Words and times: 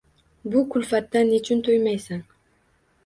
Bu 0.53 0.63
kulfatdan 0.75 1.29
nechun 1.33 1.61
to’ymaysan! 1.69 2.25